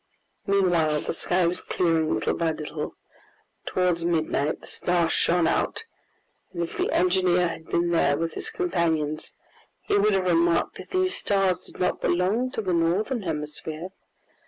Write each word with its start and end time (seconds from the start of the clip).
Meanwhile, 0.47 1.01
the 1.01 1.13
sky 1.13 1.45
was 1.45 1.61
clearing 1.61 2.11
little 2.11 2.33
by 2.33 2.49
little. 2.53 2.95
Towards 3.67 4.03
midnight 4.03 4.59
the 4.59 4.65
stars 4.65 5.13
shone 5.13 5.45
out, 5.47 5.83
and 6.51 6.63
if 6.63 6.75
the 6.75 6.91
engineer 6.91 7.47
had 7.47 7.67
been 7.67 7.91
there 7.91 8.17
with 8.17 8.33
his 8.33 8.49
companions 8.49 9.35
he 9.79 9.99
would 9.99 10.15
have 10.15 10.25
remarked 10.25 10.77
that 10.79 10.89
these 10.89 11.13
stars 11.15 11.65
did 11.67 11.79
not 11.79 12.01
belong 12.01 12.49
to 12.53 12.63
the 12.63 12.73
Northern 12.73 13.21
Hemisphere. 13.21 13.89